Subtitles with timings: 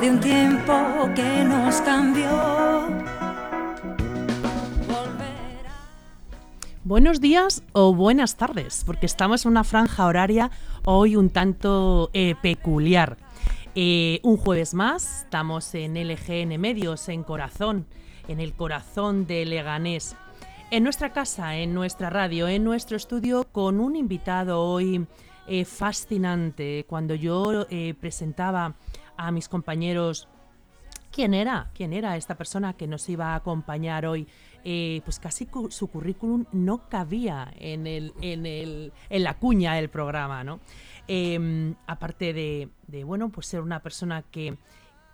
[0.00, 2.88] de un tiempo que nos cambió.
[6.84, 10.50] Buenos días o buenas tardes, porque estamos en una franja horaria
[10.86, 13.18] hoy un tanto eh, peculiar.
[13.74, 17.86] Eh, un jueves más, estamos en LGN Medios, en Corazón,
[18.26, 20.16] en el corazón de Leganés.
[20.70, 25.06] En nuestra casa, en nuestra radio, en nuestro estudio, con un invitado hoy
[25.46, 26.86] eh, fascinante.
[26.88, 27.66] Cuando yo
[28.00, 28.76] presentaba
[29.26, 30.28] a mis compañeros
[31.12, 34.26] quién era, quién era esta persona que nos iba a acompañar hoy
[34.64, 39.88] eh, pues casi su currículum no cabía en, el, en, el, en la cuña del
[39.88, 40.60] programa, ¿no?
[41.08, 44.56] Em, aparte de, bueno, pues ser una persona que,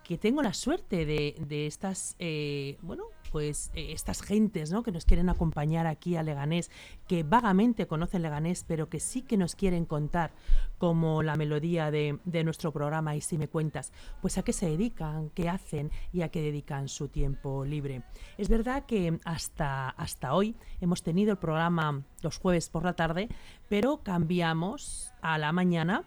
[0.03, 4.83] que tengo la suerte de, de estas, eh, bueno, pues eh, estas gentes ¿no?
[4.83, 6.71] que nos quieren acompañar aquí a Leganés,
[7.07, 10.31] que vagamente conocen Leganés, pero que sí que nos quieren contar
[10.77, 15.29] como la melodía de, nuestro programa y si me cuentas, pues a qué se dedican,
[15.31, 18.03] qué hacen y a qué dedican su tiempo libre.
[18.37, 23.29] Es verdad que hasta, hasta hoy hemos tenido el programa los jueves por la tarde,
[23.69, 26.05] pero cambiamos a la mañana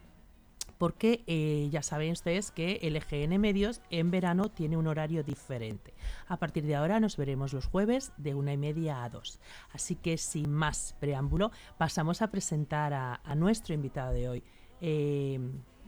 [0.81, 5.93] porque eh, ya saben ustedes que el EGN Medios en verano tiene un horario diferente.
[6.27, 9.41] A partir de ahora nos veremos los jueves de una y media a dos.
[9.75, 14.43] Así que sin más preámbulo, pasamos a presentar a, nuestro invitado de hoy,
[14.81, 15.39] eh,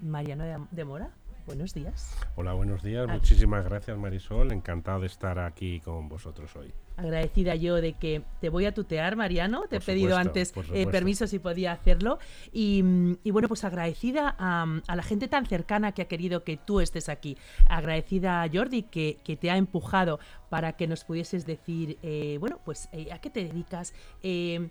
[0.03, 1.15] Mariano de Mora.
[1.47, 2.17] Buenos días.
[2.37, 3.09] Hola, buenos días.
[3.09, 4.53] Muchísimas gracias, Marisol.
[4.53, 6.73] Encantado de estar aquí con vosotros hoy.
[6.97, 9.65] Agradecida yo de que te voy a tutear, Mariano.
[9.69, 12.19] Te he pedido antes eh, permiso si podía hacerlo.
[12.53, 12.83] Y,
[13.31, 17.37] bueno, pues agradecida a, la gente tan cercana que ha querido que tú estés aquí.
[17.69, 22.89] Agradecida a Jordi que, te ha empujado para que nos pudieses decir, eh, bueno, pues
[22.93, 24.71] eh, a qué te dedicas, qué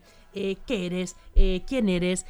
[0.67, 1.17] eres,
[1.67, 2.25] quién eres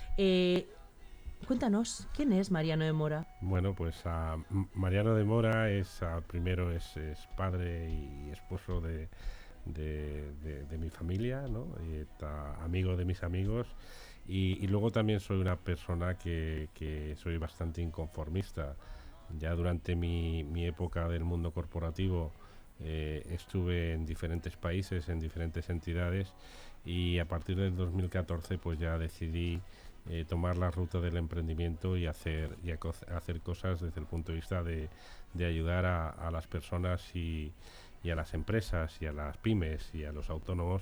[1.48, 3.28] Cuéntanos, ¿quién es Mariano de Mora?
[3.42, 4.04] Bueno, pues
[4.74, 6.96] Mariano de Mora es primero es,
[7.36, 9.10] padre y esposo de,
[10.80, 11.68] mi familia, ¿no?
[11.84, 12.06] Y
[12.64, 13.68] amigo de mis amigos.
[14.28, 18.76] Y, luego también soy una persona que, soy bastante inconformista.
[19.40, 22.32] Ya durante mi, época del mundo corporativo
[22.80, 26.34] eh, estuve en diferentes países, en diferentes entidades
[26.86, 29.62] y a partir del 2014 pues ya decidí
[30.10, 34.38] eh, tomar la ruta del emprendimiento y hacer, y hacer cosas desde el punto de
[34.38, 34.90] vista de,
[35.46, 37.54] ayudar a, las personas y,
[38.04, 40.82] a las empresas y a las pymes y a los autónomos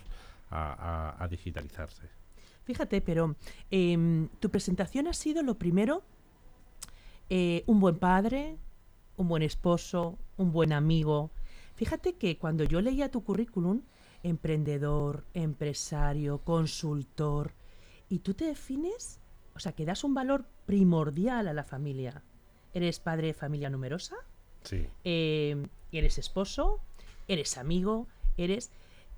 [0.51, 2.03] a, digitalizarse.
[2.63, 3.35] Fíjate, pero
[3.71, 6.03] em, tu presentación ha sido lo primero,
[7.29, 8.57] eh, un buen padre,
[9.17, 11.29] un buen esposo, un buen amigo.
[11.75, 13.81] Fíjate que cuando yo leía tu currículum,
[14.23, 17.53] emprendedor, empresario, consultor,
[18.09, 19.19] y tú te defines,
[19.55, 22.23] o sea, que das un valor primordial a la familia.
[22.73, 24.15] Eres padre de familia numerosa,
[24.63, 24.87] sí.
[25.03, 26.81] Eh, eres esposo,
[27.27, 28.71] eres amigo, eres...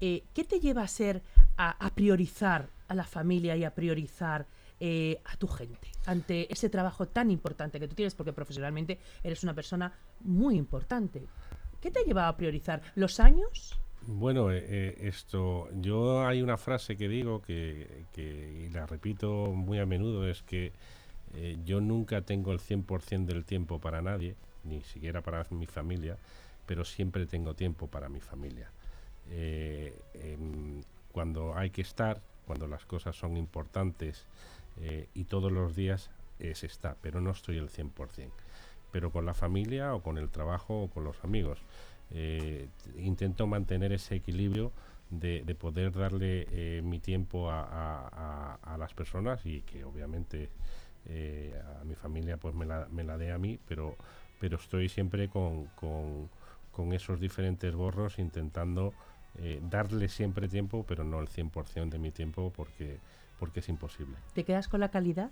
[0.04, 1.22] Eh, ¿Qué te lleva a ser,
[1.58, 4.48] a, priorizar a la familia y a priorizar
[4.80, 8.16] eh, a tu gente ante ese trabajo tan importante que tú tienes?
[8.16, 11.28] Porque profesionalmente eres una persona muy importante.
[11.80, 12.82] ¿Qué te lleva a priorizar?
[12.96, 13.80] ¿Los años?
[14.08, 19.78] Bueno, eh, eh, esto, yo hay una frase que digo que, y la repito muy
[19.78, 20.72] a menudo, es que
[21.36, 26.18] eh, yo nunca tengo el 100% del tiempo para nadie, ni siquiera para mi familia,
[26.66, 28.72] pero siempre tengo tiempo para mi familia.
[31.12, 34.26] cuando hay que estar, cuando las cosas son importantes
[35.14, 36.10] y todos los días
[36.40, 38.32] es está, pero no estoy el 100%.
[38.92, 41.60] Pero con la familia o con el trabajo o con los amigos
[42.14, 42.68] eh,
[42.98, 44.72] intento mantener ese equilibrio
[45.10, 50.50] de, poder darle eh, mi tiempo a, las personas y que obviamente
[51.06, 53.96] eh, a mi familia pues me la, me la dé a mí, pero,
[54.40, 56.30] pero estoy siempre con, con,
[56.94, 58.94] esos diferentes gorros intentando
[59.70, 62.98] darle siempre tiempo, pero no el 100% de mi tiempo porque,
[63.40, 64.18] porque es imposible.
[64.34, 65.30] ¿Te quedas con la calidad?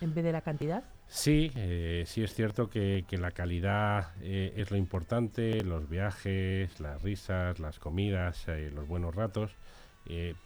[0.00, 0.84] En vez de la cantidad?
[1.06, 7.02] Sí, eh, sí es cierto que, la calidad eh, es lo importante, los viajes, las
[7.02, 9.52] risas, las comidas, eh, los buenos ratos,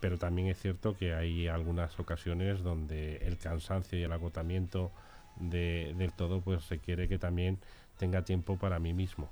[0.01, 4.93] pero también es cierto que hay algunas ocasiones donde el cansancio y el agotamiento
[5.35, 7.59] de, del todo pues requiere que también
[7.97, 9.31] tenga tiempo para mí mismo.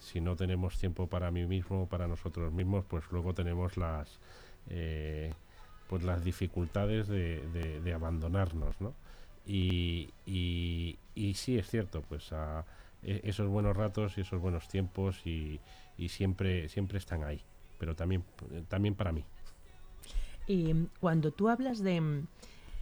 [0.00, 4.18] si no tenemos tiempo para mí mismo, para nosotros mismos, pues luego tenemos las
[5.88, 8.94] pues las dificultades de, abandonarnos, ¿no?
[9.46, 12.30] Y, y, sí es cierto, pues
[13.02, 15.60] e, esos buenos ratos y esos buenos tiempos y,
[15.96, 17.40] y, siempre, siempre están ahí,
[17.78, 18.24] pero también,
[18.68, 19.24] también para mí.
[20.46, 22.24] Y cuando tú hablas de,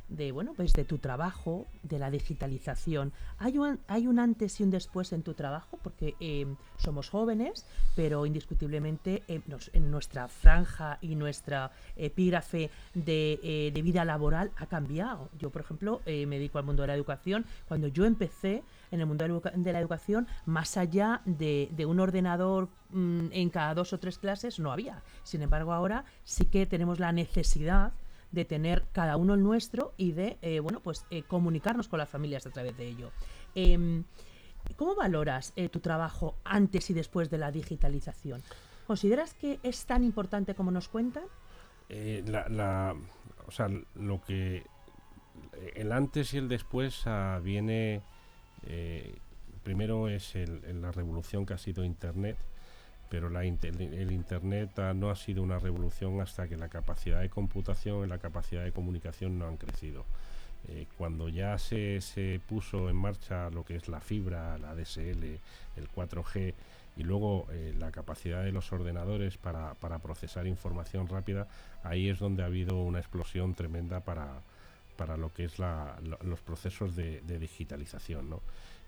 [0.08, 3.12] de bueno pues de tu trabajo de la digitalización.
[3.38, 6.46] Hay un, hay un antes y un después en tu trabajo porque eh,
[6.78, 7.66] somos jóvenes
[7.96, 9.40] pero indiscutiblemente eh,
[9.72, 15.30] en nuestra franja y nuestra epígrafe de, eh, de, vida laboral ha cambiado.
[15.38, 17.44] Yo por ejemplo me dedico al mundo de la educación.
[17.68, 22.68] Cuando yo empecé en el mundo de la educación más allá de, de un ordenador
[22.90, 25.02] mm, en cada dos o tres clases no había.
[25.22, 27.92] Sin embargo ahora sí que tenemos la necesidad
[28.34, 32.08] de tener cada uno el nuestro y de eh, bueno pues eh, comunicarnos con las
[32.08, 33.12] familias a través de ello.
[33.54, 34.04] Em,
[34.76, 38.42] ¿Cómo valoras eh, tu trabajo antes y después de la digitalización?
[38.86, 41.24] ¿Consideras que es tan importante como nos cuentan?
[43.46, 44.64] o sea, lo que
[45.74, 48.02] el antes y el después ah, viene
[49.62, 52.38] primero es la revolución que ha sido Internet
[53.14, 58.04] pero la el Internet no ha sido una revolución hasta que la capacidad de computación
[58.04, 60.04] y la capacidad de comunicación no han crecido.
[60.66, 65.22] Eh, cuando ya se, se, puso en marcha lo que es la fibra, la DSL,
[65.76, 66.54] el 4G
[66.96, 71.46] y luego eh, la capacidad de los ordenadores para, para, procesar información rápida,
[71.84, 74.40] ahí es donde ha habido una explosión tremenda para,
[74.96, 78.28] para lo que es la, los procesos de, de digitalización.
[78.28, 78.40] ¿no?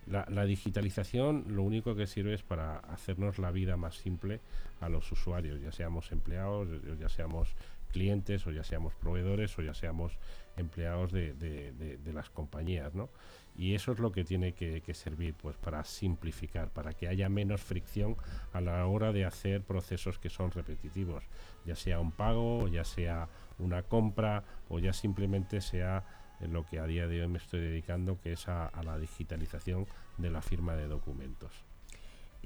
[0.06, 4.40] La, digitalización lo único que sirve es para hacernos la vida más simple
[4.80, 6.68] a los usuarios, ya seamos empleados,
[6.98, 7.56] ya seamos
[7.90, 10.18] clientes o ya seamos proveedores o ya seamos
[10.56, 13.08] empleados de, las compañías, ¿no?
[13.56, 17.62] Y eso es lo que tiene que, servir, pues, para simplificar, para que haya menos
[17.62, 18.16] fricción
[18.52, 21.24] a la hora de hacer procesos que son repetitivos,
[21.64, 23.28] ya sea un pago, ya sea
[23.58, 26.04] una compra o ya simplemente sea
[26.40, 29.86] en lo que a día de hoy me estoy dedicando, que es a, la digitalización
[30.18, 31.52] de la firma de documentos.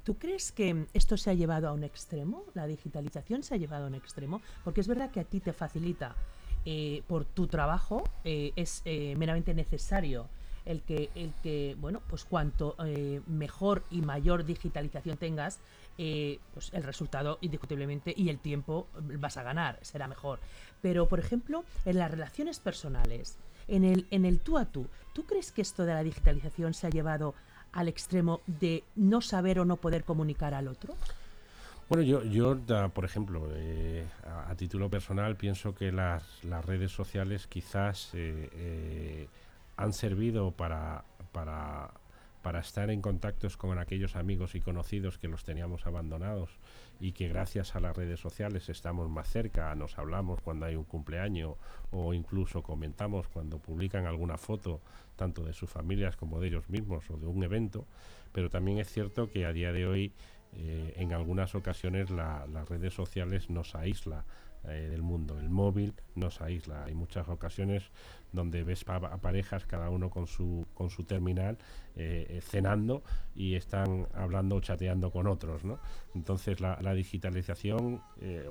[0.03, 2.45] ¿Tú crees que esto se ha llevado a un extremo?
[2.53, 4.41] ¿La digitalización se ha llevado a un extremo?
[4.63, 6.15] Porque es verdad que a ti te facilita
[6.65, 10.27] eh, por tu trabajo, eh, es eh, meramente necesario
[10.65, 12.75] el que, el que, bueno, pues cuanto
[13.25, 15.59] mejor y mayor digitalización tengas,
[15.95, 18.87] pues el resultado indiscutiblemente y el tiempo
[19.19, 20.39] vas a ganar, será mejor.
[20.81, 24.87] Pero, por ejemplo, en las relaciones personales, en el, en el tú a tú.
[25.13, 27.35] ¿Tú crees que esto de la digitalización se ha llevado
[27.71, 30.95] al extremo de no saber o no poder comunicar al otro?
[31.89, 32.57] Bueno, yo, yo
[32.93, 39.27] por ejemplo, eh, a, título personal, pienso que las, las redes sociales quizás eh, eh,
[39.75, 41.03] han servido para,
[41.33, 41.91] para,
[42.41, 46.49] para estar en contactos con aquellos amigos y conocidos que los teníamos abandonados
[46.99, 50.83] y que gracias a las redes sociales estamos más cerca, nos hablamos cuando hay un
[50.83, 51.55] cumpleaños
[51.91, 54.81] o incluso comentamos cuando publican alguna foto
[55.15, 57.85] tanto de sus familias como de ellos mismos o de un evento,
[58.31, 60.13] pero también es cierto que a día de hoy
[60.53, 64.25] eh, en algunas ocasiones las redes sociales nos aísla
[64.63, 65.39] eh, del mundo.
[65.39, 66.83] El móvil nos aísla.
[66.83, 67.89] Hay muchas ocasiones
[68.31, 71.57] donde ves a parejas, cada uno con su, con su terminal,
[71.95, 73.01] eh, eh, cenando
[73.35, 75.63] y están hablando o chateando con otros.
[75.65, 75.79] ¿no?
[76.13, 78.03] Entonces la, digitalización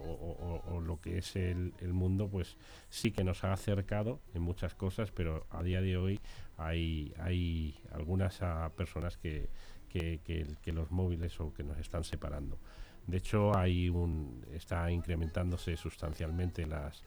[0.04, 2.56] o, lo que es el, mundo, pues
[2.88, 6.20] sí que nos ha acercado en muchas cosas, pero a día de hoy
[6.56, 9.48] hay, hay algunas ah, personas que,
[9.88, 10.20] que,
[10.60, 12.58] que los móviles o que nos están separando.
[13.06, 17.02] De hecho, hay un, está incrementándose sustancialmente las,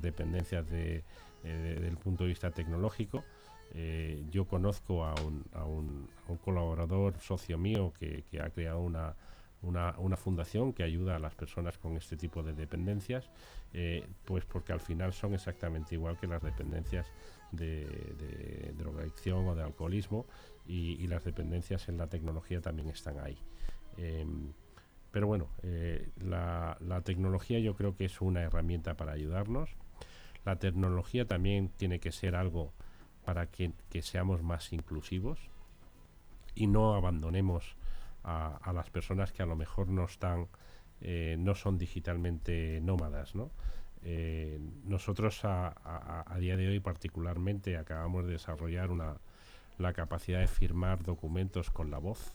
[0.00, 1.02] dependencias de, eh,
[1.42, 3.24] desde el punto de vista tecnológico.
[3.72, 6.08] Eh, yo conozco a un,
[6.44, 12.16] colaborador socio mío que, ha creado una, fundación que ayuda a las personas con este
[12.16, 13.30] tipo de dependencias,
[13.72, 17.10] eh, pues porque al final son exactamente igual que las dependencias
[17.50, 20.26] de, de drogadicción o de alcoholismo
[20.66, 23.38] y, las dependencias en la tecnología también están ahí.
[23.96, 24.52] Em,
[25.14, 29.70] pero bueno, eh, la, tecnología yo creo que es una herramienta para ayudarnos.
[30.44, 32.72] La tecnología también tiene que ser algo
[33.24, 35.38] para que, seamos más inclusivos
[36.56, 37.76] y no abandonemos
[38.24, 40.48] a, las personas que a lo mejor no están,
[41.00, 43.52] eh, no son digitalmente nómadas, ¿no?
[44.02, 49.18] Eh, nosotros a, día de hoy particularmente acabamos de desarrollar una,
[49.78, 52.34] la capacidad de firmar documentos con la voz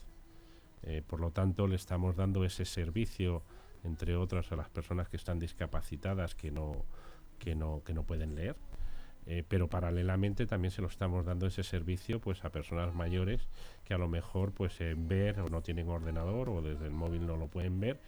[0.83, 3.43] eh, por lo tanto, le estamos dando ese servicio,
[3.83, 6.85] entre otras, a las personas que están discapacitadas que no,
[7.37, 8.55] que no, que no pueden leer.
[9.25, 13.47] Eh, pero paralelamente también se lo estamos dando ese servicio pues a personas mayores
[13.83, 17.27] que a lo mejor pues en ver o no tienen ordenador o desde el móvil
[17.27, 17.99] no lo pueden ver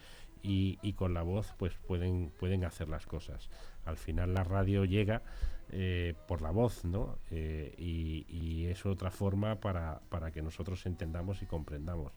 [0.42, 3.50] y, y, con la voz pues pueden pueden hacer las cosas.
[3.86, 5.22] Al final la radio llega
[5.70, 11.44] eh, por la voz no y, y, es otra forma para, para que nosotros entendamos
[11.44, 12.14] y comprendamos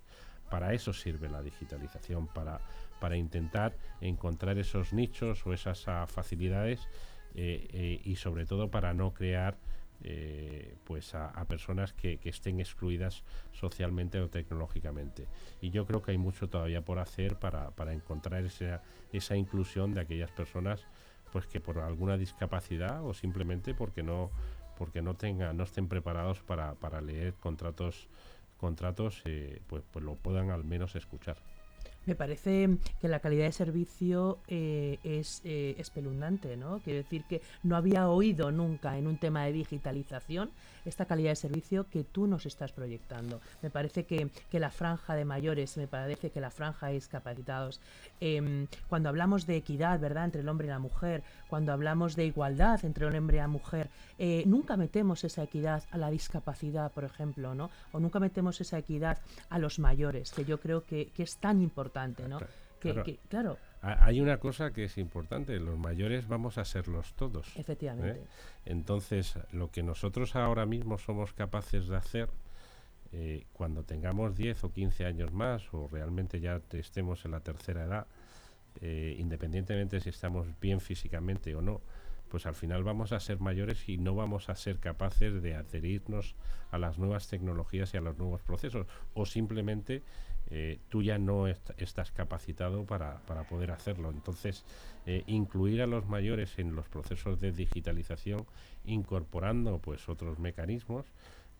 [0.54, 2.60] para eso sirve la digitalización, para,
[3.00, 6.88] para intentar encontrar esos nichos o esas ah, facilidades
[7.34, 9.58] eh, eh, y sobre todo para no crear
[10.04, 15.26] eh, pues a, personas que, estén excluidas socialmente o tecnológicamente.
[15.60, 18.80] Y yo creo que hay mucho todavía por hacer para, encontrar esa,
[19.12, 20.86] esa inclusión de aquellas personas
[21.32, 24.30] pues que por alguna discapacidad o simplemente porque no
[24.78, 28.08] porque no tengan no estén preparados para, para leer contratos
[28.64, 31.36] contratos eh, pues pues lo puedan al menos escuchar
[32.06, 36.80] me parece que la calidad de servicio eh, es eh, espeluznante, ¿no?
[36.80, 40.50] Quiero decir que no había oído nunca en un tema de digitalización
[40.84, 43.40] esta calidad de servicio que tú nos estás proyectando.
[43.62, 47.80] Me parece que, la franja de mayores, me parece que la franja de discapacitados,
[48.20, 52.26] em, cuando hablamos de equidad, ¿verdad?, entre el hombre y la mujer, cuando hablamos de
[52.26, 56.92] igualdad entre el hombre y la mujer, eh, nunca metemos esa equidad a la discapacidad,
[56.92, 57.70] por ejemplo, ¿no?
[57.92, 59.18] O nunca metemos esa equidad
[59.48, 61.93] a los mayores, que yo creo que, que es tan importante,
[62.28, 62.38] ¿no?
[62.80, 63.56] Que, claro.
[63.80, 67.56] Hay una cosa que es importante, los mayores vamos a serlos todos.
[67.56, 68.20] Efectivamente.
[68.20, 68.26] ¿eh?
[68.66, 72.28] Entonces, lo que nosotros ahora mismo somos capaces de hacer,
[73.12, 77.84] eh, cuando tengamos 10 o 15 años más, o realmente ya estemos en la tercera
[77.84, 78.06] edad,
[78.80, 81.80] eh, independientemente si estamos bien físicamente o no,
[82.28, 86.34] pues al final vamos a ser mayores y no vamos a ser capaces de adherirnos
[86.70, 90.02] a las nuevas tecnologías y a los nuevos procesos, o simplemente
[90.50, 94.10] eh, tú ya no estás capacitado para, poder hacerlo.
[94.10, 94.64] Entonces,
[95.06, 98.46] eh, incluir a los mayores en los procesos de digitalización,
[98.84, 101.06] incorporando pues otros mecanismos,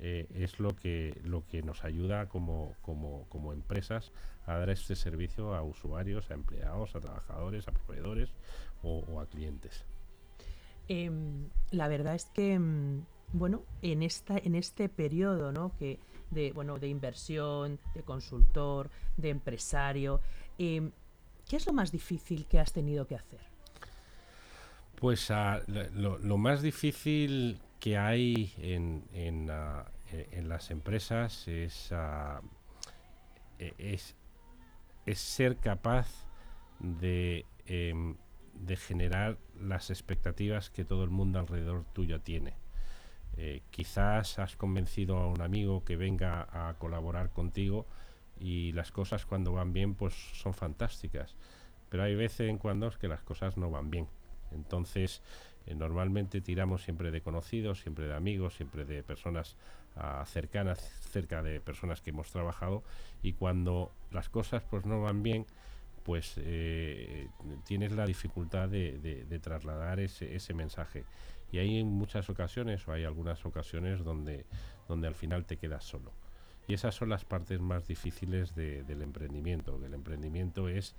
[0.00, 4.12] eh, es lo que, lo que nos ayuda como, como, como empresas
[4.44, 8.30] a dar este servicio a usuarios, a empleados, a trabajadores, a proveedores
[8.82, 9.84] o, a clientes.
[10.88, 15.72] Em, la verdad es que, mm, bueno, en, esta, en este periodo, ¿no?
[15.78, 15.98] Que,
[16.30, 20.20] de, bueno, de inversión, de consultor, de empresario.
[20.58, 20.90] Eh,
[21.48, 23.40] ¿Qué es lo más difícil que has tenido que hacer?
[24.96, 32.40] Pues ah, lo, más difícil que hay en, en, ah, e, las empresas es, ah,
[33.58, 34.16] e, es,
[35.04, 36.08] es, ser capaz
[36.78, 38.16] de, em,
[38.54, 42.54] de generar las expectativas que todo el mundo alrededor tuyo tiene.
[43.36, 47.86] Eh, quizás has convencido a un amigo que venga a colaborar contigo
[48.38, 51.34] y las cosas cuando van bien pues son fantásticas.
[51.88, 54.06] Pero hay veces en cuando que las cosas no van bien.
[54.52, 55.22] Entonces,
[55.66, 59.56] eh, normalmente tiramos siempre de conocidos, siempre de amigos, siempre de personas
[59.96, 62.82] ah, cercanas, cerca de personas que hemos trabajado
[63.22, 65.46] y cuando las cosas pues no van bien,
[66.04, 67.28] pues eh,
[67.64, 71.04] tienes la dificultad de, trasladar ese, ese mensaje.
[71.54, 74.44] Y hay muchas ocasiones, o hay algunas ocasiones donde,
[74.88, 76.10] donde al final te quedas solo.
[76.66, 79.80] Y esas son las partes más difíciles del emprendimiento.
[79.86, 80.96] El emprendimiento es,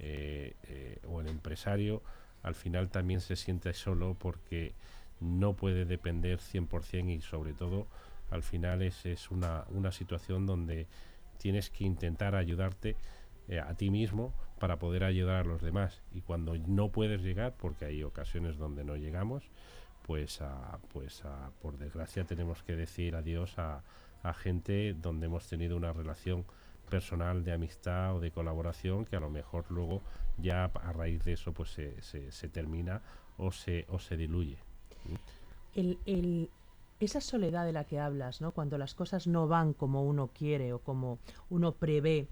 [0.00, 2.02] eh, eh, o el empresario
[2.42, 4.74] al final también se siente solo porque
[5.20, 7.86] no puede depender 100% y sobre todo
[8.28, 10.88] al final es, es una, una situación donde
[11.38, 12.96] tienes que intentar ayudarte
[13.46, 16.02] eh, a ti mismo para poder ayudar a los demás.
[16.12, 19.50] Y cuando no puedes llegar, porque hay ocasiones donde no llegamos,
[20.06, 20.40] pues,
[20.92, 21.22] pues
[21.60, 23.82] por desgracia tenemos que decir adiós a,
[24.34, 26.44] gente donde hemos tenido una relación
[26.88, 30.00] personal de amistad o de colaboración que a lo mejor luego
[30.38, 33.02] ya a raíz de eso pues se, se, termina
[33.36, 34.58] o se, o se diluye.
[35.74, 36.50] El,
[37.00, 38.52] esa soledad de la que hablas, ¿no?
[38.52, 41.18] cuando las cosas no van como uno quiere o como
[41.50, 42.28] uno prevé,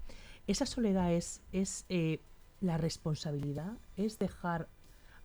[0.47, 2.21] esa soledad es, es eh,
[2.61, 4.69] la responsabilidad, es dejar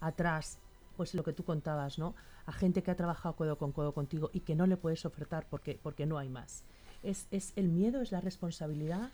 [0.01, 0.59] atrás
[0.97, 2.15] pues lo que tú contabas, ¿no?
[2.47, 5.47] A gente que ha trabajado codo con codo contigo y que no le puedes ofertar
[5.51, 6.65] porque, porque no hay más.
[7.03, 9.11] ¿Es, ¿Es el miedo, es la responsabilidad?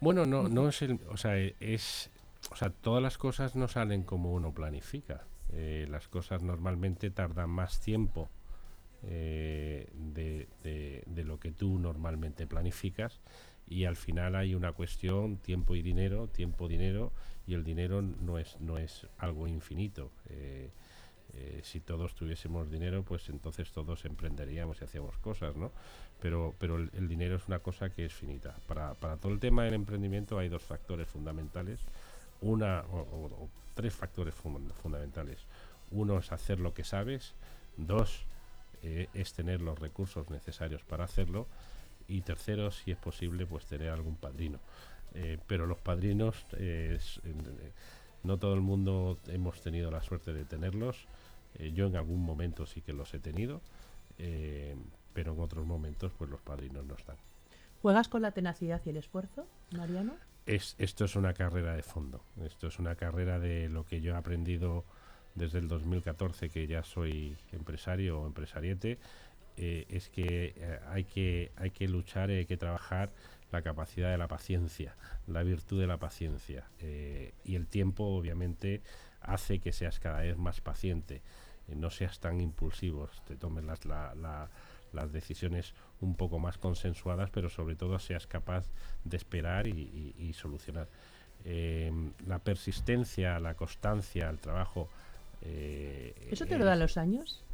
[0.00, 2.10] Bueno, no, no es el, o sea, es,
[2.50, 5.24] o sea, todas las cosas no salen como uno planifica.
[5.52, 8.28] Eh, las cosas normalmente tardan más tiempo
[9.04, 10.48] eh, de,
[11.06, 13.20] de, lo que tú normalmente planificas
[13.68, 17.12] y al final hay una cuestión tiempo y dinero, tiempo dinero
[17.46, 20.10] y el dinero no es no es algo infinito.
[20.28, 20.70] Eh,
[21.36, 25.72] eh, si todos tuviésemos dinero, pues entonces todos emprenderíamos y hacíamos cosas, ¿no?
[26.20, 28.54] Pero, pero el, dinero es una cosa que es finita.
[28.68, 31.80] Para, para, todo el tema del emprendimiento hay dos factores fundamentales,
[32.40, 35.40] una o, tres factores fundamentales.
[35.90, 37.34] Uno es hacer lo que sabes,
[37.76, 38.26] dos
[38.82, 41.48] eh, es tener los recursos necesarios para hacerlo
[42.06, 44.60] y tercero, si es posible, pues tener algún padrino.
[45.14, 46.46] Eh, pero los padrinos,
[48.22, 51.08] no todo el mundo hemos tenido la suerte de tenerlos
[51.58, 53.60] eh, yo en algún momento sí que los he tenido,
[54.18, 54.76] eh,
[55.12, 57.16] pero en otros momentos pues los padrinos no están.
[57.82, 59.46] ¿Juegas con la tenacidad y el esfuerzo,
[59.76, 60.14] Mariano?
[60.46, 62.22] Es, esto es una carrera de fondo.
[62.42, 64.84] Esto es una carrera de lo que yo he aprendido
[65.34, 68.98] desde el 2014 que ya soy empresario o empresariete,
[69.56, 70.54] eh, es que,
[70.88, 73.12] hay que hay que luchar hay que trabajar
[73.54, 74.96] la capacidad de la paciencia,
[75.28, 76.68] la virtud de la paciencia.
[76.80, 78.82] Eh, y el tiempo, obviamente,
[79.20, 81.22] hace que seas cada vez más paciente,
[81.68, 83.80] no seas tan impulsivo, te tomes las,
[84.92, 88.66] las decisiones un poco más consensuadas, pero sobre todo seas capaz
[89.04, 90.88] de esperar y, solucionar.
[92.26, 94.88] la persistencia, la constancia, el trabajo.
[95.42, 97.44] ¿Eso te lo dan los años?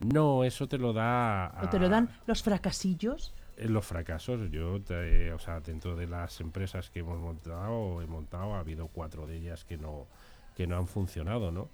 [0.00, 1.52] No, eso te lo da.
[1.62, 3.34] ¿O te lo dan los fracasillos?
[3.56, 8.54] En los fracasos, yo, o sea, dentro de las empresas que hemos montado, he montado,
[8.54, 10.06] ha habido cuatro de ellas que no,
[10.56, 11.68] que no han funcionado, ¿no?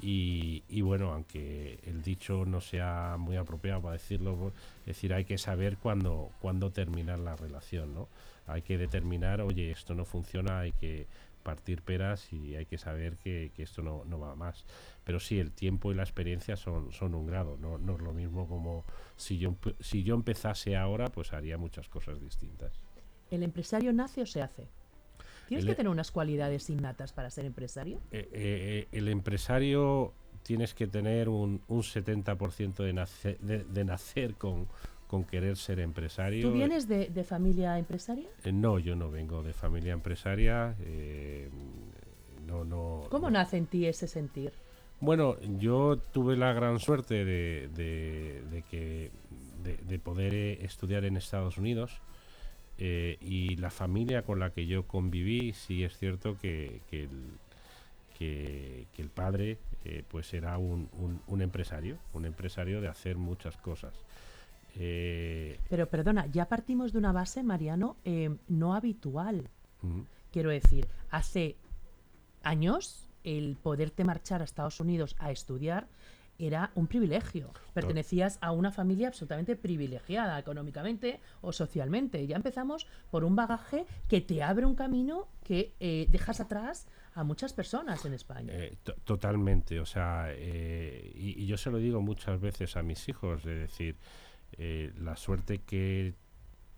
[0.00, 5.24] Y, y, bueno, aunque el dicho no sea muy apropiado para decirlo, es decir, hay
[5.24, 8.08] que saber cuándo, cuándo terminar la relación, ¿no?
[8.46, 11.06] Hay que determinar, oye, esto no funciona, hay que
[11.42, 14.64] partir peras y hay que saber que, esto no, va más.
[15.04, 18.12] Pero sí, el tiempo y la experiencia son, son un grado, no, no es lo
[18.12, 18.84] mismo como
[19.16, 22.72] si yo, si yo empezase ahora, pues haría muchas cosas distintas.
[23.30, 24.68] ¿El empresario nace o se hace?
[25.58, 28.00] ¿Tienes que e- tener unas cualidades innatas para ser empresario?
[28.10, 34.66] Eh, eh, el empresario tienes que tener un, un 70% de, nacer, de nacer con,
[35.12, 36.48] con querer ser empresario.
[36.48, 38.30] ¿Tú vienes de, familia empresaria?
[38.44, 40.74] Eh, no, yo no vengo de familia empresaria.
[40.80, 41.50] Eh,
[42.46, 44.54] no, no, ¿Cómo nace en ti ese sentir?
[45.00, 49.10] Bueno, yo tuve la gran suerte de, de, que,
[49.62, 52.00] de, poder eh, estudiar en Estados Unidos
[53.20, 57.38] y la familia con la que yo conviví, sí es cierto que, que, el,
[58.18, 59.58] que, el padre
[60.08, 60.88] pues era un,
[61.26, 63.94] un empresario, un empresario de hacer muchas cosas.
[64.76, 69.48] Eh, Pero perdona, ya partimos de una base, Mariano, eh, no habitual.
[70.30, 71.56] Quiero decir, hace
[72.42, 75.88] años el poderte marchar a Estados Unidos a estudiar
[76.46, 77.52] era un privilegio.
[77.74, 82.26] Pertenecías a una familia absolutamente privilegiada económicamente o socialmente.
[82.26, 87.24] Ya empezamos por un bagaje que te abre un camino que eh, dejas atrás a
[87.24, 88.54] muchas personas en España.
[89.04, 93.54] totalmente, o sea, y, y, yo se lo digo muchas veces a mis hijos, de
[93.54, 93.96] decir,
[94.58, 96.14] eh, la suerte que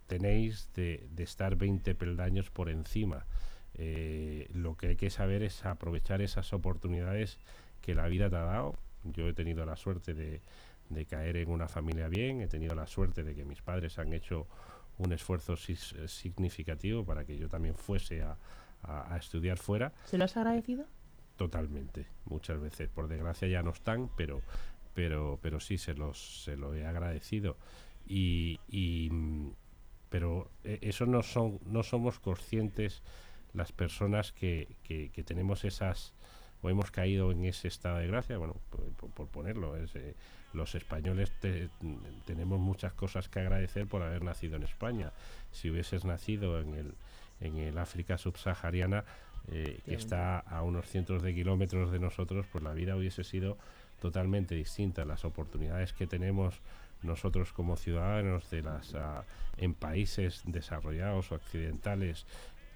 [0.06, 3.26] tenéis de, estar 20 peldaños por encima.
[3.74, 7.38] Eh, lo que hay que saber es aprovechar esas oportunidades
[7.80, 8.78] que la vida te ha dado.
[9.04, 10.40] Yo he tenido la suerte de,
[11.06, 14.46] caer en una familia bien, he tenido la suerte de que mis padres han hecho
[14.98, 18.36] un esfuerzo significativo para que yo también fuese a,
[19.18, 19.92] estudiar fuera.
[20.04, 20.86] ¿Se lo has agradecido?
[21.36, 22.88] Totalmente, muchas veces.
[22.90, 24.42] Por desgracia ya no están, pero
[24.94, 27.56] pero, pero sí se, los, se lo he agradecido.
[28.06, 29.10] Y, y,
[30.08, 33.02] pero e, eso no, son, no somos conscientes
[33.52, 36.14] las personas que, que, tenemos esas
[36.64, 38.56] o hemos caído en ese estado de gracia, bueno,
[39.14, 40.14] por, ponerlo, es, eh,
[40.54, 41.30] los españoles
[42.24, 45.12] tenemos muchas cosas que agradecer por haber nacido en España.
[45.52, 46.94] Si hubieses nacido en el,
[47.40, 49.04] en el África subsahariana,
[49.48, 53.58] eh, que está a unos cientos de kilómetros de nosotros, pues la vida hubiese sido
[54.00, 55.06] totalmente distintas.
[55.06, 56.60] Las oportunidades que tenemos
[57.02, 59.24] nosotros como ciudadanos de las ah,
[59.58, 62.24] en países desarrollados o occidentales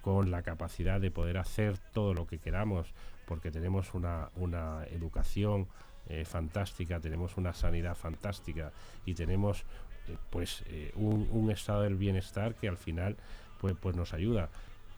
[0.02, 2.92] con la capacidad de poder hacer todo lo que queramos
[3.28, 5.68] porque tenemos una, una educación
[6.08, 8.72] eh, fantástica, tenemos una sanidad fantástica
[9.04, 9.64] y tenemos
[10.08, 13.16] eh, pues eh, un, estado del bienestar que al final
[13.60, 14.48] pues, pues nos ayuda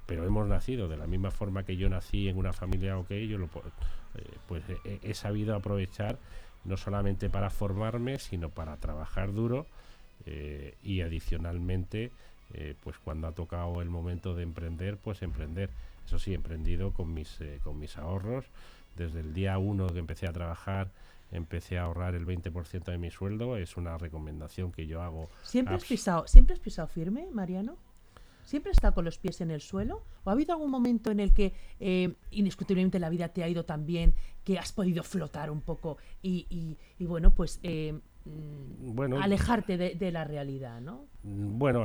[0.07, 3.39] pero hemos nacido de la misma forma que yo nací en una familia ok, yo
[3.39, 4.63] lo, eh, pues
[5.03, 6.19] he, sabido aprovechar
[6.65, 9.67] no solamente para formarme, sino para trabajar duro
[10.83, 12.13] y adicionalmente,
[12.83, 15.71] pues cuando ha tocado el momento de emprender, pues emprender.
[16.11, 18.47] Eso sí, emprendido con mis, con mis ahorros.
[18.97, 20.91] Desde el día uno que empecé a trabajar,
[21.31, 23.57] empecé a ahorrar el 20% de mi sueldo.
[23.57, 25.29] Es una recomendación que yo hago.
[25.45, 27.77] ¿Siempre has pisado, ¿siempre has pisado firme, Mariano?
[28.45, 30.03] ¿Siempre está con los pies en el suelo?
[30.25, 33.65] ¿O ha habido algún momento en el que eh, indiscutiblemente la vida te ha ido
[33.65, 40.13] tan bien que has podido flotar un poco y, bueno, pues eh, bueno, alejarte de,
[40.13, 41.07] la realidad, ¿no?
[41.23, 41.85] Mm, bueno,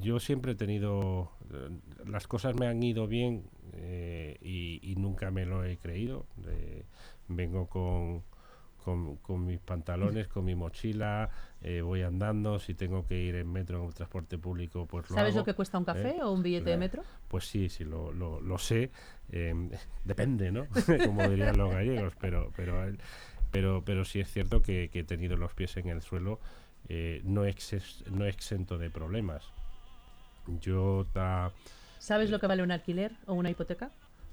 [0.00, 1.30] yo siempre he tenido...
[1.52, 1.70] Eh,
[2.06, 3.44] las cosas me han ido bien
[4.40, 6.26] y, nunca me lo he creído.
[7.28, 8.22] vengo con
[9.22, 11.30] con, mis pantalones, con mi mochila,
[11.62, 15.16] eh, voy andando, si tengo que ir en metro o en transporte público, pues lo
[15.16, 16.22] ¿Sabes lo que cuesta un café ¿eh?
[16.22, 17.02] o un billete de metro?
[17.28, 18.90] Pues sí, sí, lo, lo, sé.
[19.30, 19.70] Em,
[20.04, 20.66] depende, ¿no?
[21.06, 22.84] Como dirían los gallegos, pero, pero,
[23.54, 26.40] pero, pero sí es cierto que, he tenido los pies en el suelo,
[26.88, 29.44] eh, no, ex, no exento de problemas.
[30.60, 31.06] Yo
[32.00, 33.92] ¿Sabes lo que vale un alquiler o una hipoteca?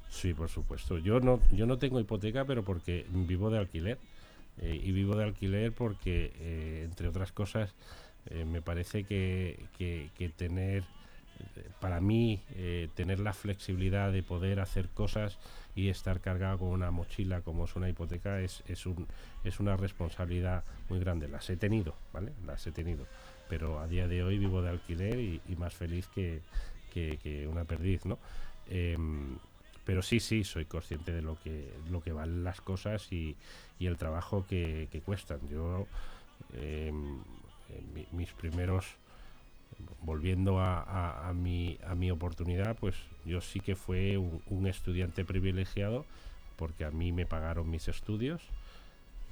[0.09, 0.97] Sí, por supuesto.
[0.97, 3.99] Yo no, yo no tengo hipoteca, pero porque vivo de alquiler.
[4.57, 7.75] Eh, y vivo de alquiler porque, eh, entre otras cosas,
[8.45, 10.83] me parece que, que, que tener,
[11.79, 12.41] para mí,
[12.95, 15.37] tener la flexibilidad de poder hacer cosas
[15.75, 19.07] y estar cargado con una mochila como es una hipoteca es, es, un,
[19.43, 21.27] es una responsabilidad muy grande.
[21.27, 22.33] Las he tenido, ¿vale?
[22.45, 23.05] Las he tenido.
[23.49, 26.41] Pero a día de hoy vivo de alquiler y, más feliz que,
[26.93, 28.19] que, una perdiz, ¿no?
[28.69, 29.37] Em,
[29.85, 33.35] pero sí, sí, soy consciente de lo que, lo que valen las cosas y,
[33.79, 35.39] y el trabajo que, que cuestan.
[35.49, 35.87] Yo,
[36.53, 36.91] eh,
[37.93, 38.85] mi, mis primeros,
[40.01, 41.77] volviendo a, mi,
[42.11, 46.05] oportunidad, pues yo sí que fue un, estudiante privilegiado
[46.55, 48.41] porque a mí me pagaron mis estudios,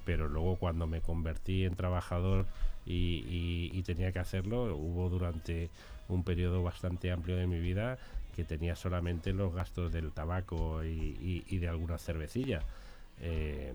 [0.04, 2.46] pero luego cuando me convertí en trabajador
[2.86, 5.70] y, tenía que hacerlo, hubo durante
[6.08, 7.98] un periodo bastante amplio de mi vida
[8.36, 12.62] que tenía solamente los gastos del tabaco y de alguna cervecilla.
[13.20, 13.72] Eh,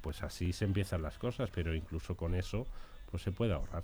[0.00, 2.66] pues así se empiezan las cosas, pero incluso con eso
[3.10, 3.82] pues se puede ahorrar.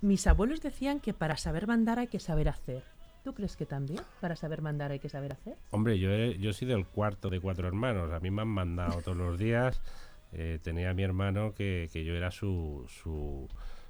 [0.00, 2.84] Mis abuelos decían que para saber mandar hay que saber hacer.
[3.24, 5.56] ¿Tú crees que también para saber mandar hay que saber hacer?
[5.70, 8.12] Hombre, yo he, yo he sido el cuarto de cuatro hermanos.
[8.12, 9.80] A mí me han mandado todos los días.
[10.32, 13.48] Eh, tenía a mi hermano que, que yo era su, su,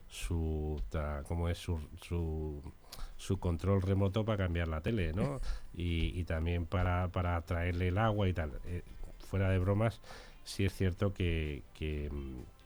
[0.08, 1.58] su, ta, ¿cómo es?
[1.58, 2.62] Su, su,
[3.16, 5.40] su, control remoto para cambiar la tele, ¿no?
[5.74, 8.52] Y, y también para, para traerle el agua y tal.
[8.64, 8.82] Eh,
[9.28, 10.00] fuera de bromas,
[10.44, 12.10] sí es cierto que, que,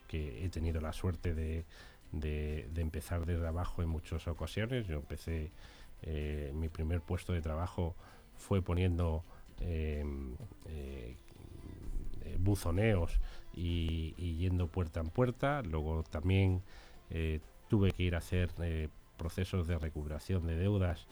[0.07, 1.65] que he tenido la suerte de,
[2.13, 4.87] de, de, empezar desde abajo en muchas ocasiones.
[4.87, 5.51] Yo empecé,
[6.03, 7.97] eh, mi primer puesto de trabajo
[8.37, 9.25] fue poniendo
[9.61, 10.05] eh,
[10.69, 11.17] eh,
[12.39, 13.19] buzoneos
[13.55, 15.63] y, y, yendo puerta en puerta.
[15.63, 16.63] Luego también
[17.69, 18.51] tuve que ir a hacer
[19.19, 21.07] procesos de recuperación de deudas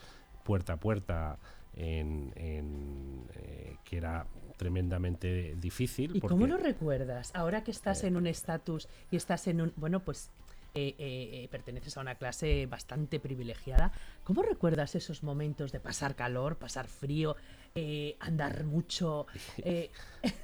[0.45, 1.39] puerta a puerta
[1.75, 6.17] en, en eh, que era tremendamente difícil.
[6.17, 7.31] ¿Y porque, cómo lo recuerdas?
[7.35, 10.31] Ahora que estás eh, en un estatus y estás en un, bueno, pues
[10.75, 13.93] eh, eh, perteneces a una clase bastante privilegiada.
[14.25, 17.37] ¿Cómo recuerdas esos momentos de pasar calor, pasar frío,
[17.75, 19.27] eh, andar mucho?
[19.65, 19.91] Eh?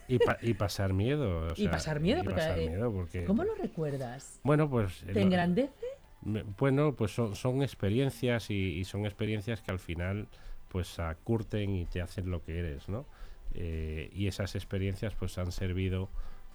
[0.08, 1.48] y, pa y, pasar miedo.
[1.48, 4.40] O y pasar miedo, y porque, pasar miedo porque, ¿Cómo lo recuerdas?
[4.42, 5.04] Bueno, pues...
[5.12, 5.86] ¿Te engrandece?
[6.22, 10.28] Bueno, pues son, son experiencias y, y, son experiencias que al final
[10.68, 13.06] pues acurten y te hacen lo que eres, ¿no?
[13.54, 16.10] Eh, y esas experiencias pues han servido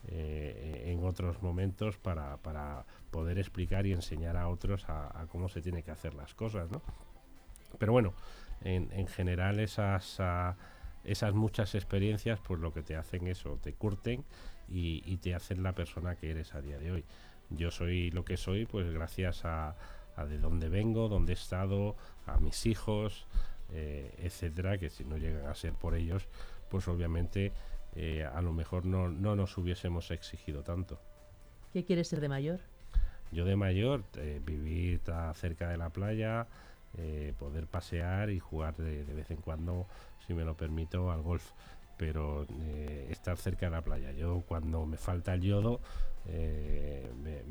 [0.07, 5.61] eh, en otros momentos para, para, poder explicar y enseñar a otros a, cómo se
[5.61, 6.81] tiene que hacer las cosas, ¿no?
[7.77, 8.13] Pero bueno,
[8.61, 10.57] en, en general esas, a,
[11.03, 14.23] esas muchas experiencias pues lo que te hacen eso, te curten
[14.67, 17.05] y, te hacen la persona que eres a día de hoy.
[17.49, 19.75] Yo soy lo que soy pues gracias a,
[20.15, 21.95] a de dónde vengo, dónde he estado,
[22.25, 23.27] a mis hijos,
[23.71, 26.27] eh, etcétera, que si no llegan a ser por ellos,
[26.69, 27.51] pues obviamente
[27.95, 30.99] eh, a lo mejor no, no, nos hubiésemos exigido tanto.
[31.73, 32.61] ¿Qué quieres ser de mayor?
[33.31, 35.01] Yo de mayor, eh, vivir
[35.33, 36.47] cerca de la playa,
[36.97, 39.87] eh, poder pasear y jugar de, vez en cuando,
[40.27, 41.51] si me lo permito, al golf.
[41.97, 44.11] Pero eh, estar cerca de la playa.
[44.11, 45.79] Yo cuando me falta el yodo,
[46.25, 47.43] me,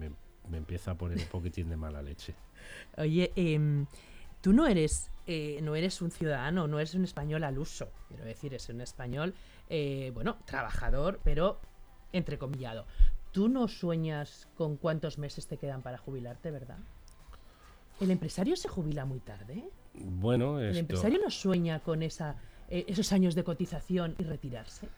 [0.49, 2.35] me, empieza a poner un poquitín de mala leche.
[2.97, 3.87] Oye, eh,
[4.41, 5.11] tú no eres,
[5.63, 7.91] no eres un ciudadano, no eres un español al uso.
[8.09, 9.35] Quiero decir, es un español
[10.13, 11.61] bueno, trabajador, pero
[12.13, 12.87] entrecomillado.
[13.33, 16.79] Tú no sueñas con cuántos meses te quedan para jubilarte, ¿verdad?
[18.01, 19.65] ¿El empresario se jubila muy tarde?
[19.95, 22.37] Bueno, ¿El empresario no sueña con esa,
[22.69, 24.89] eh, esos años de cotización y retirarse?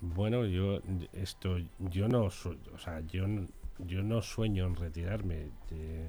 [0.00, 0.80] Bueno, yo
[1.12, 3.26] esto yo no o sea, yo
[3.78, 5.50] yo no sueño en retirarme.
[5.70, 6.08] Eh,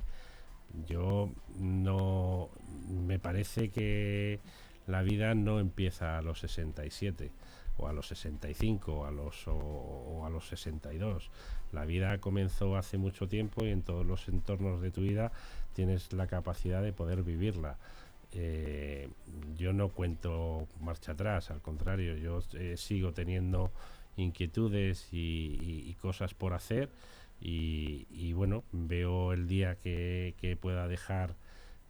[0.87, 2.49] yo no
[2.89, 4.39] me parece que
[4.87, 7.31] la vida no empieza a los 67
[7.77, 11.29] o a los 65 o a los, o, o, a los 62.
[11.73, 15.31] La vida comenzó hace mucho tiempo y en todos los entornos de tu vida
[15.73, 17.77] tienes la capacidad de poder vivirla.
[18.31, 19.09] Eh,
[19.57, 23.71] yo no cuento marcha atrás, al contrario, yo eh, sigo teniendo
[24.17, 26.89] inquietudes y, cosas por hacer
[27.39, 31.36] y, bueno, veo el día que, pueda dejar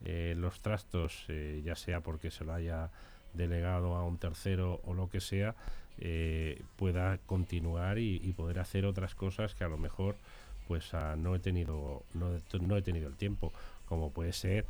[0.05, 1.25] eh, los trastos,
[1.63, 2.91] ya sea porque se lo haya
[3.33, 5.55] delegado a un tercero o lo que sea,
[5.99, 10.15] eh, pueda continuar y, y, poder hacer otras cosas que a lo mejor
[10.67, 13.51] pues uh, no he tenido no, no, he tenido el tiempo
[13.85, 14.65] como puede ser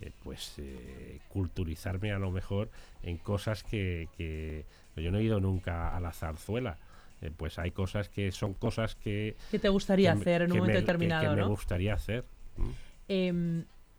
[0.00, 2.68] eh, pues eh, culturizarme a lo mejor
[3.02, 6.76] en cosas que, que, yo no he ido nunca a la zarzuela.
[7.22, 10.58] Eh, pues hay cosas que son cosas que que te gustaría que hacer en un
[10.58, 12.26] momento me, determinado que, me gustaría hacer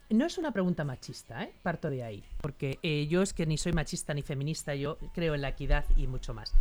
[0.10, 1.54] no es una pregunta machista, ¿eh?
[1.62, 5.36] parto de ahí, porque eh, yo es que ni soy machista ni feminista, yo creo
[5.36, 6.54] en la equidad y mucho más.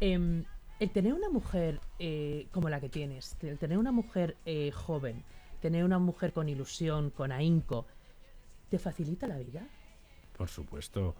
[0.00, 0.44] Em,
[0.78, 5.24] el tener una mujer eh, como la que tienes, el tener una mujer eh, joven,
[5.60, 7.86] tener una mujer con ilusión, con ahínco,
[8.68, 9.66] ¿te facilita la vida?
[10.36, 11.14] Por supuesto.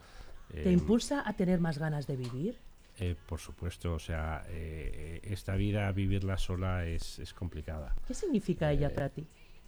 [0.52, 2.58] ¿Te em, impulsa a tener más ganas de vivir?
[2.98, 7.94] Eh, por supuesto, o sea, eh, esta vida, vivirla sola es, es complicada.
[8.06, 9.26] ¿Qué significa ella Eh, para ti?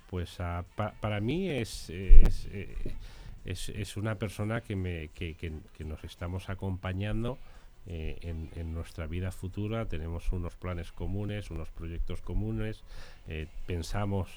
[0.08, 2.22] Pues pa- para mí es, eh,
[3.44, 5.52] es- es una persona que, me, que, que-
[5.84, 7.38] nos estamos acompañando
[7.86, 9.86] eh, en, en nuestra vida futura.
[9.86, 12.82] Tenemos unos planes comunes, unos proyectos comunes,
[13.28, 14.28] eh, pensamos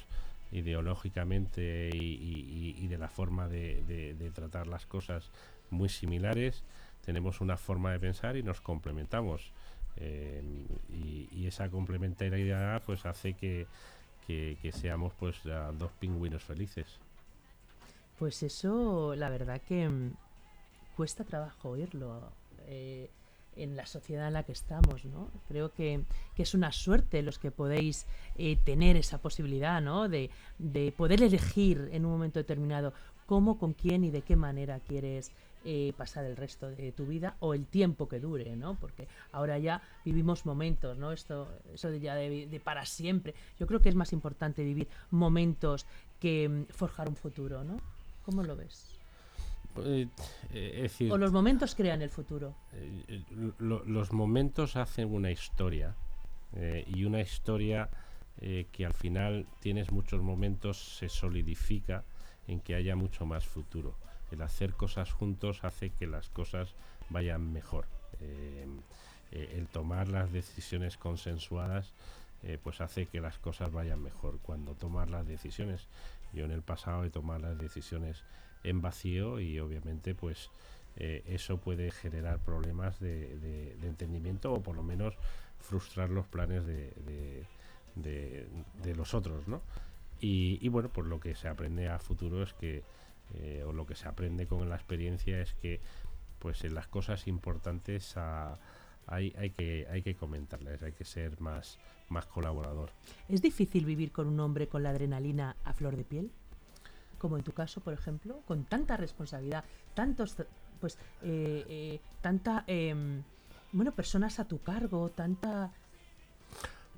[0.52, 5.30] ideológicamente y, de la forma de, de- tratar las cosas
[5.70, 6.64] muy similares.
[7.06, 9.52] Tenemos una forma de pensar y nos complementamos.
[10.90, 13.68] Y, y esa complementariedad pues hace que,
[14.62, 16.88] que, seamos pues dos pingüinos felices.
[18.18, 20.14] Pues eso, la verdad que mm,
[20.96, 22.32] cuesta trabajo oírlo
[22.68, 23.10] eh,
[23.56, 25.30] en la sociedad en la que estamos, ¿no?
[25.48, 26.04] Creo que,
[26.36, 28.06] que es una suerte los que podéis
[28.38, 30.08] eh, tener esa posibilidad, ¿no?
[30.08, 32.94] De, de poder elegir en un momento determinado
[33.26, 35.32] cómo, con quién y de qué manera quieres
[35.64, 38.76] eh, pasar el resto de tu vida o el tiempo que dure, ¿no?
[38.76, 41.12] Porque ahora ya vivimos momentos, ¿no?
[41.12, 43.34] Esto, eso de ya de, de para siempre.
[43.60, 45.86] Yo creo que es más importante vivir momentos
[46.20, 47.80] que mm, forjar un futuro, ¿no?
[48.26, 48.98] ¿Cómo lo ves?
[49.78, 50.08] Eh,
[50.54, 52.54] eh, es decir, O los momentos crean el futuro.
[52.74, 53.24] eh,
[53.60, 55.96] lo- los momentos hacen una historia
[56.88, 57.90] y una historia
[58.40, 62.04] que al final tienes muchos momentos se solidifica
[62.48, 63.96] en que haya mucho más futuro.
[64.32, 66.74] El hacer cosas juntos hace que las cosas
[67.10, 67.86] vayan mejor.
[68.22, 68.66] Eh,
[69.32, 71.94] eh, el tomar las decisiones consensuadas
[72.44, 74.40] eh, pues hace que las cosas vayan mejor.
[74.42, 75.88] Cuando tomas las decisiones,
[76.34, 78.24] yo en el pasado he tomado las decisiones
[78.64, 80.50] en vacío y obviamente pues
[80.98, 85.16] eso puede generar problemas de, entendimiento o por lo menos
[85.62, 86.92] frustrar los planes de,
[87.96, 89.62] de- los otros, ¿no?
[90.20, 92.84] Y, y bueno, pues lo que se aprende a futuro es que,
[93.36, 95.80] eh, o lo que se aprende con la experiencia es que
[96.40, 98.58] pues en las cosas importantes a-
[99.08, 101.78] hay, hay, que, hay que comentarlas, hay que ser más,
[102.10, 102.92] más colaborador.
[103.30, 106.32] ¿Es difícil vivir con un hombre con la adrenalina a flor de piel?
[107.18, 109.64] Como en tu caso, por ejemplo, con tanta responsabilidad,
[109.94, 110.36] tantos,
[110.80, 113.22] pues, eh, eh, tanta, em,
[113.72, 115.72] bueno, personas a tu cargo, tanta...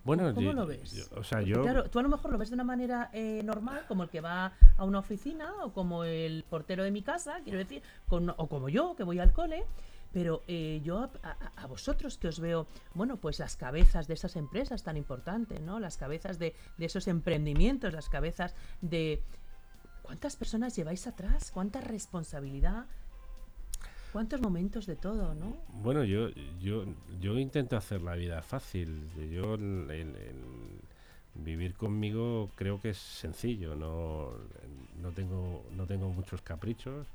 [0.04, 0.92] Bueno, ¿Cómo yo- lo ves?
[0.92, 1.62] yo- o sea, yo...
[1.62, 4.20] Claro, tú a lo mejor lo ves de una manera eh, normal, como el que
[4.22, 8.48] va a una oficina, o como el portero de mi casa, quiero decir, con- o
[8.48, 9.64] como yo, que voy al cole,
[10.12, 11.10] pero eh, yo
[11.56, 15.80] a vosotros que os veo, bueno, pues las cabezas de esas empresas tan importantes, ¿no?
[15.80, 19.24] Las cabezas de, de esos emprendimientos, las cabezas de...
[20.04, 21.50] ¿Cuántas personas lleváis atrás?
[21.52, 22.86] ¿Cuánta responsabilidad?
[24.14, 25.58] ¿Cuántos momentos de todo, no?
[25.82, 26.30] Bueno, yo,
[26.62, 26.86] yo,
[27.20, 29.10] yo intento hacer la vida fácil.
[29.32, 30.36] Yo el, el- el
[31.36, 33.76] vivir conmigo creo que es sencillo.
[33.76, 34.32] No,
[35.02, 37.08] no tengo, no tengo muchos caprichos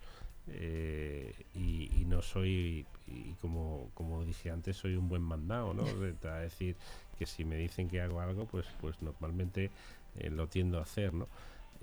[0.49, 5.85] eh, y, y no soy, y como, como dije antes, soy un buen mandado, ¿no?
[6.05, 6.75] Es decir,
[7.17, 9.71] que si me dicen que hago algo, pues, pues normalmente
[10.17, 11.29] eh, lo tiendo a hacer, ¿no?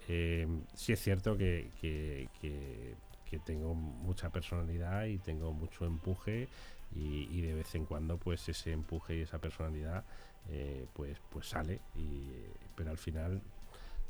[0.09, 2.95] Eh, sí es cierto que, que- que-
[3.29, 6.47] que tengo mucha personalidad y tengo mucho empuje
[6.95, 10.03] y, y de vez en cuando pues ese empuje y esa personalidad
[10.49, 12.29] eh, pues pues sale y,
[12.75, 13.41] pero al final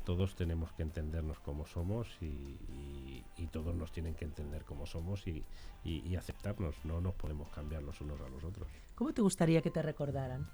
[0.04, 4.86] todos tenemos que entendernos como somos y, y- y todos nos tienen que entender como
[4.86, 5.44] somos y,
[5.84, 9.70] y- aceptarnos no nos podemos cambiar los unos a los otros ¿Cómo te gustaría que
[9.70, 10.46] te recordaran?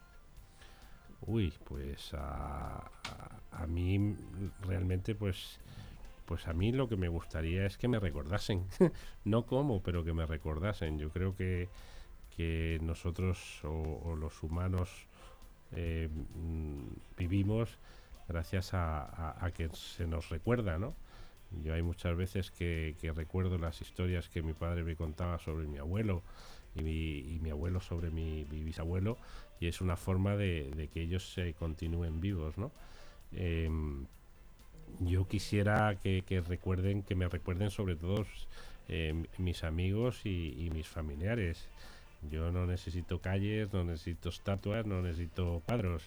[1.26, 4.16] Uy, pues a, a- a mí
[4.62, 5.58] realmente pues
[6.24, 8.66] pues a mí lo que me gustaría es que me recordasen,
[9.24, 10.98] no cómo, pero que me recordasen.
[10.98, 11.68] Yo creo que,
[12.36, 15.06] que nosotros o, o los humanos
[15.72, 16.84] eh, mm,
[17.16, 17.78] vivimos
[18.28, 20.94] gracias a, a- a que se nos recuerda, ¿no?
[21.62, 25.66] Yo hay muchas veces que, que recuerdo las historias que mi padre me contaba sobre
[25.66, 26.22] mi abuelo
[26.74, 29.18] y mi, y mi abuelo sobre mi, mi bisabuelo
[29.60, 32.72] y es una forma de, de que ellos se continúen vivos, ¿no?
[33.32, 34.06] Em,
[35.00, 38.24] yo quisiera que, recuerden, que me recuerden sobre todo
[38.88, 41.68] eh, mis amigos y, mis familiares.
[42.30, 46.04] Yo no necesito calles, no necesito estatuas, no necesito cuadros.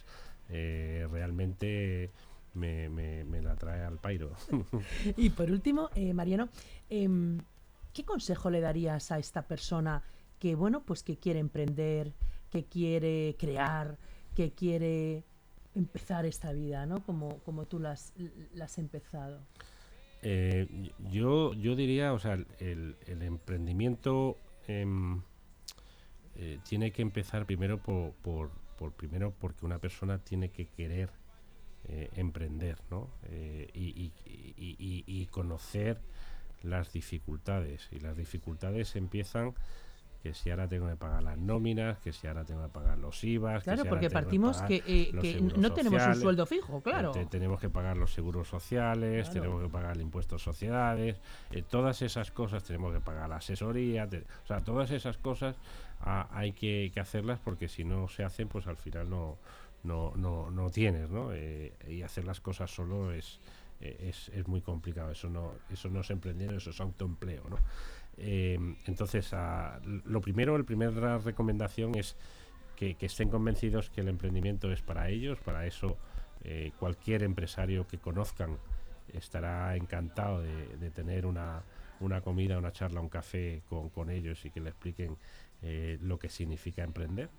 [0.50, 2.10] Eh, realmente
[2.54, 4.32] me, me- me la trae al pairo.
[5.18, 6.50] Y por último, eh, Mariano,
[6.90, 7.40] em,
[7.94, 10.02] ¿qué consejo le darías a esta persona
[10.40, 12.14] que, bueno, pues que quiere emprender,
[12.50, 13.98] que quiere crear,
[14.36, 15.24] que quiere
[15.76, 17.04] empezar esta vida, ¿no?
[17.06, 19.40] Como, como tú la has, empezado.
[20.22, 25.22] Eh, yo, yo diría, o sea, el, el emprendimiento em,
[26.36, 31.12] eh, tiene que empezar primero por, por, por, primero porque una persona tiene que querer
[31.88, 33.10] eh, emprender ¿no?
[33.74, 34.12] Y,
[34.58, 36.02] y, y, conocer
[36.64, 39.54] las dificultades y las dificultades empiezan
[40.26, 43.24] que si ahora tengo que pagar las nóminas, que si ahora tengo que pagar los
[43.24, 43.64] IVAs.
[43.64, 47.12] Claro, que si porque partimos que, que no tenemos un sueldo fijo, claro.
[47.30, 51.22] tenemos que pagar los seguros sociales, tenemos que pagar el impuesto a sociedades,
[51.70, 54.10] todas esas cosas tenemos que pagar la asesoría,
[54.44, 55.58] o sea, todas esas cosas
[56.02, 59.38] hay que, hacerlas porque si no se hacen, pues al final no,
[59.84, 61.34] no, no, no tienes, ¿no?
[61.34, 63.40] Eh, y hacer las cosas solo es,
[63.80, 65.12] es, es, muy complicado.
[65.12, 67.58] Eso no, eso no es emprender, eso es autoempleo, ¿no?
[68.18, 69.32] Eh, entonces,
[70.06, 72.16] lo primero, la primera recomendación es
[72.76, 75.98] que, estén convencidos que el emprendimiento es para ellos, para eso
[76.44, 78.58] eh, cualquier empresario que conozcan
[79.14, 81.64] estará encantado de, tener una,
[82.00, 85.18] una, comida, una charla, un café con, ellos y que le expliquen
[85.62, 87.30] eh, lo que significa emprender.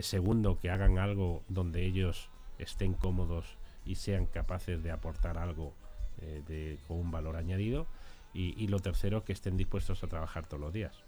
[0.00, 5.74] Segundo, que hagan algo donde ellos estén cómodos y sean capaces de aportar algo
[6.20, 7.86] eh, con un valor añadido.
[8.34, 11.04] Y, lo tercero, que estén dispuestos a trabajar todos los días.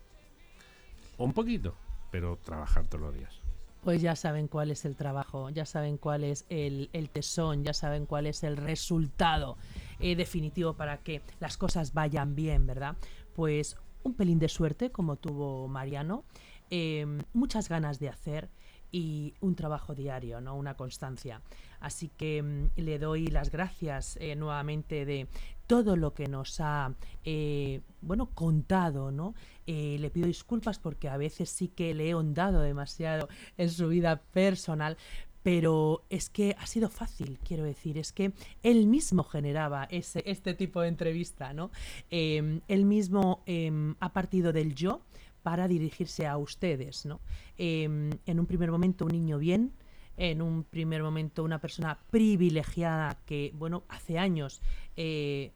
[1.17, 1.75] Un poquito,
[2.11, 3.41] pero trabajar todos los días.
[3.83, 8.07] Pues ya saben cuál es el trabajo, ya saben cuál es el, tesón, ya saben
[8.07, 9.57] cuál es el resultado
[9.99, 12.97] definitivo para que las cosas vayan bien, ¿verdad?
[13.35, 16.25] Pues un pelín de suerte, como tuvo Mariano,
[16.71, 18.51] em, muchas ganas de hacer
[18.95, 20.55] y un trabajo diario, ¿no?
[20.55, 21.43] una constancia.
[21.81, 25.27] Así que em, le doy las gracias eh, nuevamente de
[25.67, 29.35] todo lo que nos ha eh, bueno contado, ¿no?
[29.67, 33.89] Eh, le pido disculpas porque a veces sí que le he hondado demasiado en su
[33.89, 34.97] vida personal,
[35.43, 40.55] pero es que ha sido fácil, quiero decir, es que él mismo generaba ese, este
[40.55, 41.73] tipo de entrevista, ¿no?
[42.11, 45.01] Él mismo em, ha partido del yo
[45.45, 47.21] para dirigirse a ustedes, ¿no?
[47.59, 49.73] Em, en un primer momento un niño bien,
[50.17, 54.63] en un primer momento una persona privilegiada que, bueno, hace años
[54.97, 55.53] eh,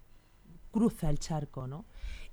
[0.71, 1.87] cruza el charco, ¿no?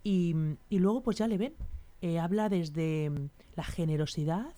[0.03, 0.35] Y,
[0.69, 1.53] luego pues ya le ven,
[2.01, 3.09] eh, habla desde
[3.55, 4.53] la generosidad,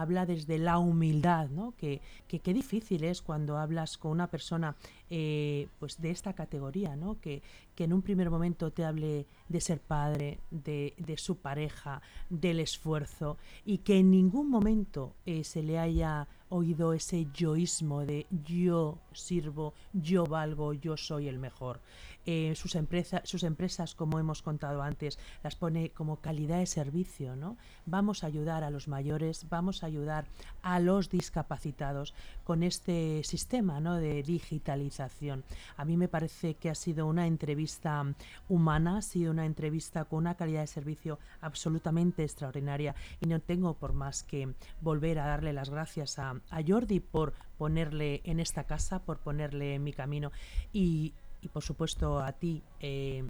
[0.00, 1.74] habla desde la humildad, ¿no?
[1.76, 4.76] Que, qué difícil es cuando hablas con una persona
[5.10, 7.20] eh, pues de esta categoría, ¿no?
[7.20, 7.42] Que,
[7.74, 12.60] que en un primer momento te hable de ser padre, de, de su pareja, del
[12.60, 18.98] esfuerzo y que en ningún momento eh, se le haya oído ese yoísmo de yo
[19.12, 21.80] sirvo, yo valgo, yo soy el mejor.
[22.28, 27.36] Eh, sus, empresas sus empresas, como hemos contado antes, las pone como calidad de servicio,
[27.36, 27.56] ¿no?
[27.86, 30.26] Vamos a ayudar a los mayores, vamos a ayudar
[30.62, 33.94] a los discapacitados con este sistema ¿no?
[33.94, 35.44] de digitalización.
[35.76, 38.04] A mí me parece que ha sido una entrevista
[38.48, 43.74] humana, ha sido una entrevista con una calidad de servicio absolutamente extraordinaria y no tengo
[43.74, 48.64] por más que volver a darle las gracias a, a Jordi por ponerle en esta
[48.64, 50.32] casa, por ponerle en mi camino
[50.72, 51.14] y,
[51.46, 53.24] y por supuesto a ti, eh,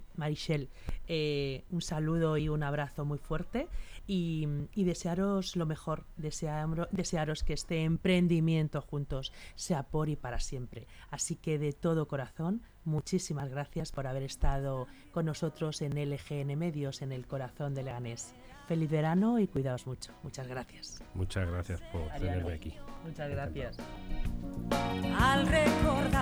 [1.07, 3.67] eh, un saludo y un abrazo muy fuerte
[4.07, 10.87] y, desearos lo mejor, desearos que este emprendimiento juntos sea por y para siempre.
[11.11, 17.01] Así que de todo corazón, muchísimas gracias por haber estado con nosotros en LGN Medios,
[17.01, 18.33] en el corazón de Leganés.
[18.67, 20.11] Feliz verano y cuidaos mucho.
[20.23, 21.01] Muchas gracias.
[21.13, 22.73] Muchas gracias por tenerme aquí.
[23.05, 23.77] Muchas gracias.
[25.17, 26.17] Al recordar